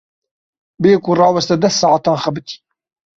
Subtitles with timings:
[0.81, 2.55] Bêyî ku raweste deh saetan xebitî.